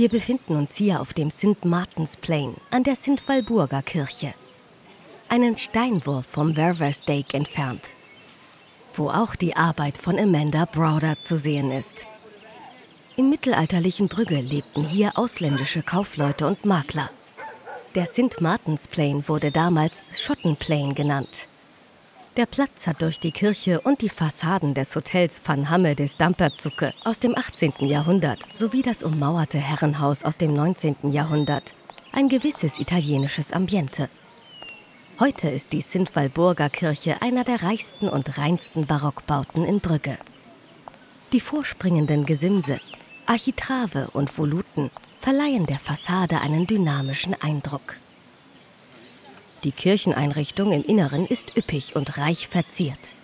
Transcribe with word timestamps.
Wir 0.00 0.08
befinden 0.08 0.56
uns 0.56 0.76
hier 0.76 1.02
auf 1.02 1.12
dem 1.12 1.30
St. 1.30 1.62
Martins 1.66 2.16
Plain 2.16 2.54
an 2.70 2.84
der 2.84 2.96
St. 2.96 3.22
Walburger 3.26 3.82
Kirche. 3.82 4.32
Einen 5.28 5.58
Steinwurf 5.58 6.24
vom 6.24 6.56
Werversdijk 6.56 7.34
entfernt, 7.34 7.90
wo 8.94 9.10
auch 9.10 9.36
die 9.36 9.54
Arbeit 9.56 9.98
von 9.98 10.18
Amanda 10.18 10.64
Browder 10.64 11.20
zu 11.20 11.36
sehen 11.36 11.70
ist. 11.70 12.06
Im 13.18 13.28
mittelalterlichen 13.28 14.08
Brügge 14.08 14.40
lebten 14.40 14.84
hier 14.84 15.18
ausländische 15.18 15.82
Kaufleute 15.82 16.46
und 16.46 16.64
Makler. 16.64 17.10
Der 17.94 18.06
St. 18.06 18.40
Martins 18.40 18.88
Plain 18.88 19.28
wurde 19.28 19.50
damals 19.50 20.02
Schottenplain 20.18 20.94
genannt. 20.94 21.46
Der 22.36 22.46
Platz 22.46 22.86
hat 22.86 23.02
durch 23.02 23.18
die 23.18 23.32
Kirche 23.32 23.80
und 23.80 24.02
die 24.02 24.08
Fassaden 24.08 24.72
des 24.72 24.94
Hotels 24.94 25.40
Van 25.44 25.68
Hamme 25.68 25.96
des 25.96 26.16
Damperzucke 26.16 26.94
aus 27.04 27.18
dem 27.18 27.36
18. 27.36 27.72
Jahrhundert 27.80 28.46
sowie 28.54 28.82
das 28.82 29.02
ummauerte 29.02 29.58
Herrenhaus 29.58 30.22
aus 30.22 30.38
dem 30.38 30.54
19. 30.54 31.10
Jahrhundert 31.10 31.74
ein 32.12 32.28
gewisses 32.28 32.78
italienisches 32.78 33.52
Ambiente. 33.52 34.08
Heute 35.18 35.48
ist 35.48 35.72
die 35.72 35.80
Sintwalburger 35.80 36.70
Kirche 36.70 37.20
einer 37.20 37.42
der 37.42 37.64
reichsten 37.64 38.08
und 38.08 38.38
reinsten 38.38 38.86
Barockbauten 38.86 39.64
in 39.64 39.80
Brügge. 39.80 40.16
Die 41.32 41.40
vorspringenden 41.40 42.26
Gesimse, 42.26 42.80
Architrave 43.26 44.08
und 44.12 44.30
Voluten 44.30 44.92
verleihen 45.20 45.66
der 45.66 45.80
Fassade 45.80 46.40
einen 46.40 46.68
dynamischen 46.68 47.34
Eindruck. 47.42 47.96
Die 49.64 49.72
Kircheneinrichtung 49.72 50.72
im 50.72 50.82
Inneren 50.82 51.26
ist 51.26 51.54
üppig 51.54 51.94
und 51.94 52.16
reich 52.16 52.48
verziert. 52.48 53.14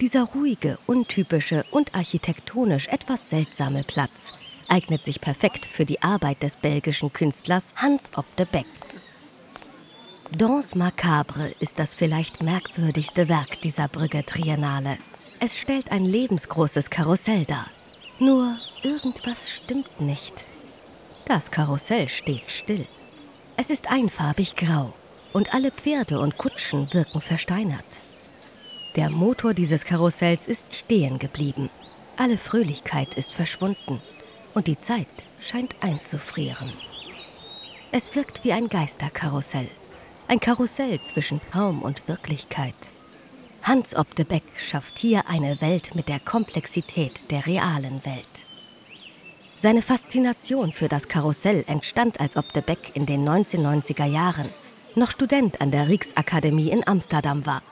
Dieser 0.00 0.24
ruhige, 0.24 0.76
untypische 0.86 1.64
und 1.70 1.94
architektonisch 1.94 2.88
etwas 2.88 3.30
seltsame 3.30 3.84
Platz 3.84 4.32
eignet 4.68 5.04
sich 5.04 5.20
perfekt 5.20 5.66
für 5.66 5.84
die 5.84 6.02
Arbeit 6.02 6.42
des 6.42 6.56
belgischen 6.56 7.12
Künstlers 7.12 7.74
Hans 7.76 8.10
Op 8.16 8.26
de 8.36 8.46
Beck. 8.46 8.66
Danse 10.36 10.76
Macabre 10.76 11.52
ist 11.60 11.78
das 11.78 11.94
vielleicht 11.94 12.42
merkwürdigste 12.42 13.28
Werk 13.28 13.60
dieser 13.60 13.86
Brügge 13.88 14.26
Triennale. 14.26 14.98
Es 15.38 15.56
stellt 15.56 15.92
ein 15.92 16.04
lebensgroßes 16.04 16.90
Karussell 16.90 17.44
dar. 17.44 17.70
Nur 18.18 18.58
irgendwas 18.82 19.48
stimmt 19.48 20.00
nicht. 20.00 20.44
Das 21.24 21.50
Karussell 21.52 22.08
steht 22.08 22.50
still. 22.50 22.86
Es 23.56 23.70
ist 23.70 23.90
einfarbig 23.90 24.56
grau 24.56 24.92
und 25.32 25.54
alle 25.54 25.70
Pferde 25.70 26.20
und 26.20 26.38
Kutschen 26.38 26.92
wirken 26.92 27.20
versteinert. 27.20 28.02
Der 28.96 29.10
Motor 29.10 29.54
dieses 29.54 29.84
Karussells 29.84 30.46
ist 30.46 30.74
stehen 30.74 31.18
geblieben. 31.18 31.70
Alle 32.16 32.38
Fröhlichkeit 32.38 33.14
ist 33.14 33.32
verschwunden 33.32 34.00
und 34.54 34.66
die 34.66 34.78
Zeit 34.78 35.06
scheint 35.40 35.76
einzufrieren. 35.80 36.72
Es 37.92 38.14
wirkt 38.14 38.44
wie 38.44 38.52
ein 38.52 38.68
Geisterkarussell. 38.68 39.68
Ein 40.26 40.40
Karussell 40.40 41.00
zwischen 41.02 41.40
Traum 41.50 41.82
und 41.82 42.06
Wirklichkeit. 42.08 42.74
Hans 43.62 43.94
Op 43.94 44.14
de 44.14 44.24
Beck 44.24 44.44
schafft 44.56 44.98
hier 44.98 45.28
eine 45.28 45.60
Welt 45.60 45.94
mit 45.94 46.08
der 46.08 46.20
Komplexität 46.20 47.30
der 47.30 47.46
realen 47.46 48.04
Welt. 48.04 48.46
Seine 49.56 49.82
Faszination 49.82 50.72
für 50.72 50.88
das 50.88 51.08
Karussell 51.08 51.64
entstand 51.66 52.20
als 52.20 52.36
Op 52.36 52.52
de 52.52 52.62
Beck 52.62 52.94
in 52.94 53.06
den 53.06 53.28
1990er 53.28 54.06
Jahren 54.06 54.50
noch 54.98 55.10
Student 55.10 55.60
an 55.60 55.70
der 55.70 55.88
Rijksakademie 55.88 56.70
in 56.70 56.86
Amsterdam 56.86 57.46
war. 57.46 57.62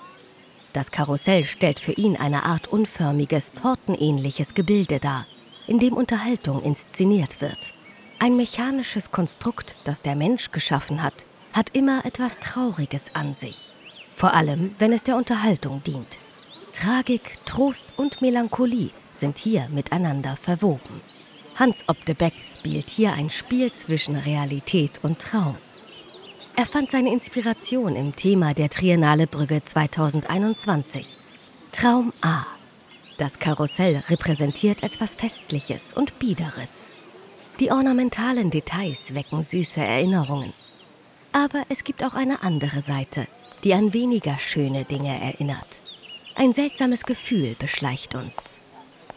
Das 0.73 0.91
Karussell 0.91 1.45
stellt 1.45 1.81
für 1.81 1.93
ihn 1.93 2.17
eine 2.17 2.45
Art 2.45 2.69
unförmiges, 2.69 3.53
tortenähnliches 3.53 4.55
Gebilde 4.55 5.01
dar, 5.01 5.27
in 5.67 5.79
dem 5.79 5.95
Unterhaltung 5.95 6.63
inszeniert 6.63 7.41
wird. 7.41 7.75
Ein 8.19 8.37
mechanisches 8.37 9.11
Konstrukt, 9.11 9.77
das 9.85 10.03
der 10.03 10.17
Mensch 10.17 10.51
geschaffen 10.51 11.03
hat, 11.03 11.27
hat 11.53 11.71
immer 11.77 12.05
etwas 12.05 12.39
Trauriges 12.39 13.15
an 13.15 13.35
sich. 13.35 13.73
Vor 14.15 14.35
allem, 14.35 14.75
wenn 14.79 14.93
es 14.93 15.05
der 15.05 15.17
Unterhaltung 15.17 15.83
dient. 15.83 16.19
Tragik, 16.73 17.39
Trost 17.47 17.87
und 17.97 18.21
Melancholie 18.21 18.91
sind 19.13 19.39
hier 19.39 19.69
miteinander 19.71 20.37
verwoben. 20.37 21.01
Hans 21.57 21.85
Op 21.89 22.05
de 22.05 22.15
Beck 22.15 22.35
spielt 22.59 22.91
hier 22.91 23.15
ein 23.15 23.31
Spiel 23.31 23.73
zwischen 23.73 24.17
Realität 24.17 25.01
und 25.03 25.19
Traum. 25.19 25.57
Er 26.59 26.65
fand 26.65 26.91
seine 26.91 27.13
Inspiration 27.13 27.97
im 27.97 28.17
Thema 28.17 28.55
der 28.55 28.71
Triennale 28.71 29.27
Brügge 29.27 29.63
2021. 29.63 31.19
Traum 31.71 32.15
A. 32.23 32.47
Das 33.19 33.39
Karussell 33.39 34.03
repräsentiert 34.09 34.83
etwas 34.83 35.17
Festliches 35.17 35.93
und 35.93 36.19
Biederes. 36.19 36.93
Die 37.61 37.71
ornamentalen 37.71 38.49
Details 38.49 39.15
wecken 39.15 39.43
süße 39.43 39.83
Erinnerungen. 39.83 40.55
Aber 41.31 41.63
es 41.69 41.85
gibt 41.85 42.03
auch 42.03 42.15
eine 42.15 42.43
andere 42.43 42.81
Seite, 42.81 43.27
die 43.63 43.75
an 43.75 43.93
weniger 43.93 44.39
schöne 44.39 44.87
Dinge 44.87 45.21
erinnert. 45.21 45.83
Ein 46.37 46.55
seltsames 46.55 47.05
Gefühl 47.05 47.55
beschleicht 47.59 48.15
uns. 48.15 48.63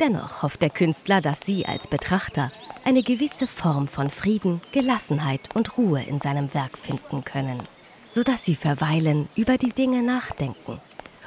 Dennoch 0.01 0.43
hofft 0.43 0.61
der 0.61 0.71
Künstler, 0.71 1.21
dass 1.21 1.39
Sie 1.45 1.65
als 1.65 1.87
Betrachter 1.87 2.51
eine 2.85 3.03
gewisse 3.03 3.47
Form 3.47 3.87
von 3.87 4.09
Frieden, 4.09 4.61
Gelassenheit 4.71 5.55
und 5.55 5.77
Ruhe 5.77 6.01
in 6.03 6.19
seinem 6.19 6.53
Werk 6.53 6.77
finden 6.77 7.23
können, 7.23 7.63
sodass 8.05 8.45
sie 8.45 8.55
verweilen, 8.55 9.27
über 9.35 9.57
die 9.57 9.73
Dinge 9.73 10.01
nachdenken 10.01 10.79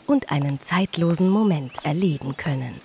und 0.07 0.31
einen 0.31 0.61
zeitlosen 0.61 1.29
Moment 1.29 1.85
erleben 1.85 2.37
können. 2.37 2.81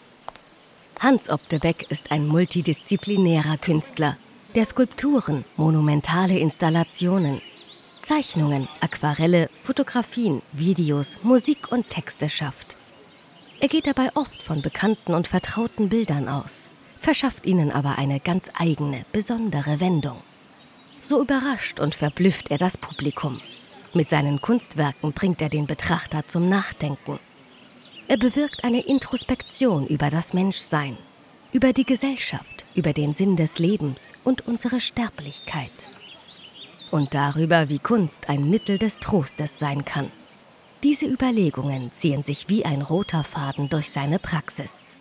Hans 1.00 1.30
Op 1.30 1.48
de 1.50 1.60
Beck 1.60 1.86
ist 1.90 2.12
ein 2.12 2.28
multidisziplinärer 2.28 3.58
Künstler, 3.58 4.18
der 4.56 4.66
Skulpturen, 4.66 5.46
monumentale 5.56 6.40
Installationen, 6.40 7.42
Zeichnungen, 8.00 8.68
Aquarelle, 8.82 9.50
Fotografien, 9.64 10.42
Videos, 10.54 11.20
Musik 11.22 11.72
und 11.72 11.90
Texte 11.90 12.30
schafft. 12.30 12.78
Er 13.60 13.68
geht 13.68 13.88
dabei 13.88 14.10
oft 14.16 14.42
von 14.42 14.62
bekannten 14.62 15.14
und 15.14 15.28
vertrauten 15.28 15.90
Bildern 15.90 16.30
aus 16.30 16.72
verschafft 16.98 17.46
ihnen 17.46 17.72
aber 17.72 17.98
eine 17.98 18.20
ganz 18.20 18.50
eigene, 18.58 19.06
besondere 19.12 19.80
Wendung. 19.80 20.22
So 21.02 21.22
überrascht 21.22 21.80
und 21.80 21.96
verblüfft 21.96 22.52
er 22.52 22.58
das 22.58 22.78
Publikum. 22.78 23.40
Mit 23.94 24.10
seinen 24.10 24.42
Kunstwerken 24.42 25.14
bringt 25.14 25.42
er 25.42 25.50
den 25.50 25.68
Betrachter 25.68 26.28
zum 26.28 26.50
Nachdenken. 26.50 27.20
Er 28.08 28.18
bewirkt 28.18 28.64
eine 28.64 28.82
Introspektion 28.82 29.88
über 29.88 30.10
das 30.10 30.34
Menschsein, 30.34 30.98
über 31.52 31.74
die 31.74 31.86
Gesellschaft, 31.86 32.66
über 32.76 32.94
den 32.94 33.14
Sinn 33.14 33.36
des 33.36 33.60
Lebens 33.60 34.14
und 34.24 34.48
unsere 34.48 34.80
Sterblichkeit. 34.80 35.90
Und 36.92 37.14
darüber, 37.14 37.70
wie 37.70 37.80
Kunst 37.80 38.30
ein 38.30 38.50
Mittel 38.50 38.78
des 38.78 39.00
Trostes 39.00 39.60
sein 39.60 39.84
kann. 39.84 40.12
Diese 40.84 41.06
Überlegungen 41.06 41.92
ziehen 41.92 42.24
sich 42.24 42.50
wie 42.50 42.66
ein 42.66 42.82
roter 42.82 43.24
Faden 43.24 43.68
durch 43.68 43.90
seine 43.90 44.20
Praxis. 44.20 44.97